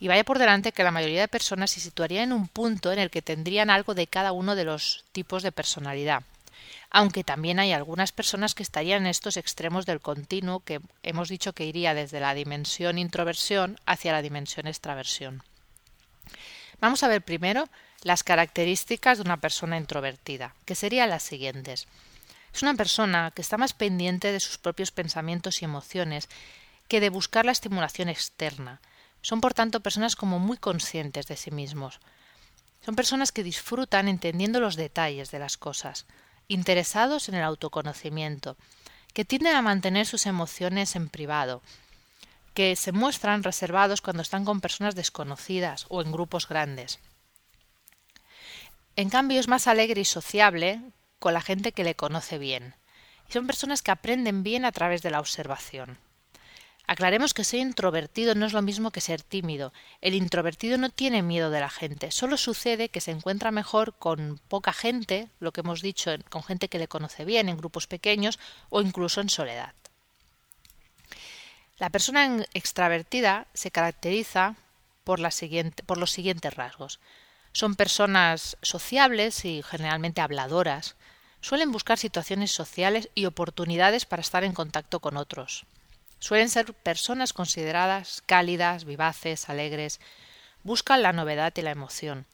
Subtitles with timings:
[0.00, 2.98] Y vaya por delante que la mayoría de personas se situaría en un punto en
[2.98, 6.22] el que tendrían algo de cada uno de los tipos de personalidad.
[6.90, 11.52] Aunque también hay algunas personas que estarían en estos extremos del continuo que hemos dicho
[11.52, 15.42] que iría desde la dimensión introversión hacia la dimensión extraversión.
[16.80, 17.68] Vamos a ver primero
[18.02, 21.88] las características de una persona introvertida, que serían las siguientes.
[22.54, 26.28] Es una persona que está más pendiente de sus propios pensamientos y emociones
[26.86, 28.80] que de buscar la estimulación externa,
[29.22, 32.00] son por tanto personas como muy conscientes de sí mismos.
[32.84, 36.06] Son personas que disfrutan entendiendo los detalles de las cosas,
[36.48, 38.56] interesados en el autoconocimiento,
[39.12, 41.62] que tienden a mantener sus emociones en privado,
[42.54, 46.98] que se muestran reservados cuando están con personas desconocidas o en grupos grandes.
[48.96, 50.80] En cambio es más alegre y sociable
[51.18, 52.74] con la gente que le conoce bien.
[53.28, 55.98] Y son personas que aprenden bien a través de la observación.
[56.90, 59.74] Aclaremos que ser introvertido no es lo mismo que ser tímido.
[60.00, 64.40] El introvertido no tiene miedo de la gente, solo sucede que se encuentra mejor con
[64.48, 68.38] poca gente, lo que hemos dicho, con gente que le conoce bien, en grupos pequeños
[68.70, 69.74] o incluso en soledad.
[71.76, 74.56] La persona extravertida se caracteriza
[75.04, 75.20] por,
[75.84, 77.00] por los siguientes rasgos.
[77.52, 80.96] Son personas sociables y generalmente habladoras.
[81.42, 85.66] Suelen buscar situaciones sociales y oportunidades para estar en contacto con otros.
[86.18, 90.00] Suelen ser personas consideradas cálidas, vivaces, alegres,
[90.64, 92.26] buscan la novedad y la emoción.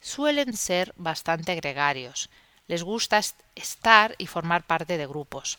[0.00, 2.30] Suelen ser bastante gregarios,
[2.68, 3.20] les gusta
[3.54, 5.58] estar y formar parte de grupos.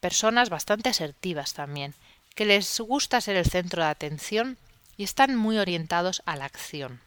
[0.00, 1.94] Personas bastante asertivas también,
[2.34, 4.58] que les gusta ser el centro de atención
[4.96, 7.00] y están muy orientados a la acción.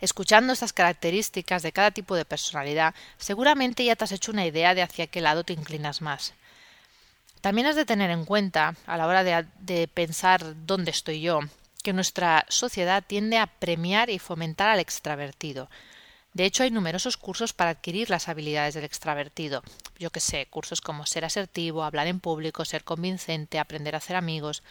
[0.00, 4.74] Escuchando estas características de cada tipo de personalidad, seguramente ya te has hecho una idea
[4.74, 6.34] de hacia qué lado te inclinas más.
[7.42, 11.40] También has de tener en cuenta, a la hora de, pensar dónde estoy yo,
[11.82, 15.68] que nuestra sociedad tiende a premiar y fomentar al extravertido.
[16.34, 19.64] De hecho, hay numerosos cursos para adquirir las habilidades del extravertido.
[19.98, 24.14] Yo que sé, cursos como ser asertivo, hablar en público, ser convincente, aprender a hacer
[24.14, 24.62] amigos,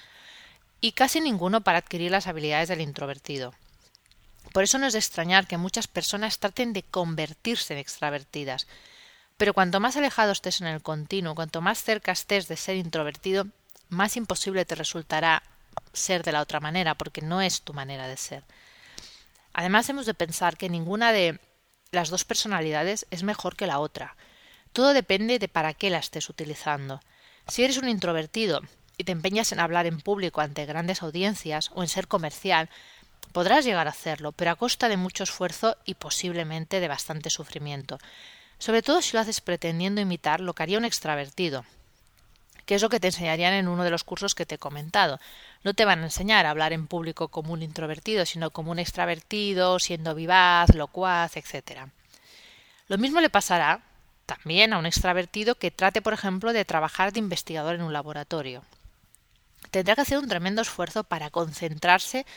[0.80, 3.54] y casi ninguno para adquirir las habilidades del introvertido.
[4.54, 8.66] Por eso no es de extrañar que muchas personas traten de convertirse en extravertidas,
[9.42, 13.48] pero cuanto más alejado estés en el continuo, cuanto más cerca estés de ser introvertido,
[13.90, 15.42] más imposible te resultará
[15.94, 18.44] ser de la otra manera, porque no es tu manera de ser.
[19.52, 21.40] Además, hemos de pensar que ninguna de
[21.90, 24.16] las dos personalidades es mejor que la otra.
[24.74, 27.02] Todo depende de para qué la estés utilizando.
[27.48, 28.62] Si eres un introvertido
[28.96, 32.70] y te empeñas en hablar en público ante grandes audiencias o en ser comercial,
[33.32, 37.98] podrás llegar a hacerlo, pero a costa de mucho esfuerzo y posiblemente de bastante sufrimiento
[38.62, 41.66] sobre todo si lo haces pretendiendo imitar lo que haría un extravertido,
[42.68, 45.20] que es lo que te enseñarían en uno de los cursos que te he comentado.
[45.64, 48.78] No te van a enseñar a hablar en público como un introvertido, sino como un
[48.78, 51.88] extravertido, siendo vivaz, locuaz, etc.
[52.88, 53.82] Lo mismo le pasará
[54.28, 58.64] también a un extravertido que trate, por ejemplo, de trabajar de investigador en un laboratorio.
[59.72, 62.28] Tendrá que hacer un tremendo esfuerzo para concentrarse